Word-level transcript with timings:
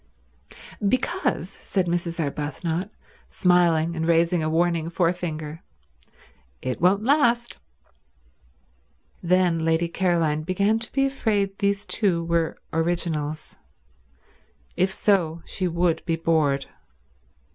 "Because," 0.89 1.51
said 1.61 1.85
Mrs. 1.85 2.19
Arbuthnot, 2.19 2.89
smiling 3.29 3.95
and 3.95 4.07
raising 4.07 4.41
a 4.41 4.49
warning 4.49 4.89
forefinger, 4.89 5.61
"it 6.59 6.81
won't 6.81 7.03
last." 7.03 7.59
Then 9.21 9.63
Lady 9.63 9.87
Caroline 9.87 10.41
began 10.41 10.79
to 10.79 10.91
be 10.91 11.05
afraid 11.05 11.55
these 11.59 11.85
two 11.85 12.23
were 12.25 12.57
originals. 12.73 13.57
If 14.75 14.89
so, 14.89 15.43
she 15.45 15.67
would 15.67 16.03
be 16.07 16.15
bored. 16.15 16.65